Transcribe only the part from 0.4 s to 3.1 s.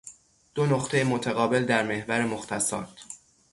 دو نقطه متقابل در محور مختصات